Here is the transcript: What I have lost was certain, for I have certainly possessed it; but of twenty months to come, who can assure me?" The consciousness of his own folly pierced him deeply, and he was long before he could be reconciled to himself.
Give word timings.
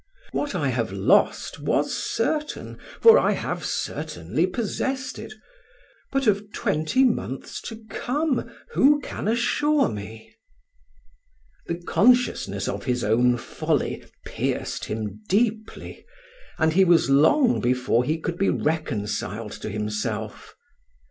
What 0.31 0.55
I 0.55 0.69
have 0.69 0.91
lost 0.91 1.59
was 1.59 1.93
certain, 1.95 2.79
for 3.01 3.19
I 3.19 3.33
have 3.33 3.63
certainly 3.63 4.47
possessed 4.47 5.19
it; 5.19 5.31
but 6.11 6.25
of 6.25 6.51
twenty 6.51 7.03
months 7.03 7.61
to 7.65 7.83
come, 7.87 8.49
who 8.71 8.99
can 9.01 9.27
assure 9.27 9.89
me?" 9.89 10.35
The 11.67 11.77
consciousness 11.83 12.67
of 12.67 12.85
his 12.85 13.03
own 13.03 13.37
folly 13.37 14.03
pierced 14.25 14.85
him 14.85 15.21
deeply, 15.29 16.03
and 16.57 16.73
he 16.73 16.83
was 16.83 17.11
long 17.11 17.59
before 17.61 18.03
he 18.03 18.17
could 18.17 18.39
be 18.39 18.49
reconciled 18.49 19.51
to 19.51 19.69
himself. 19.69 20.55